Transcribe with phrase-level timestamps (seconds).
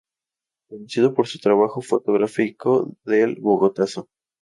[0.67, 4.09] Conocido por su trabajo fotográfico del Bogotazo.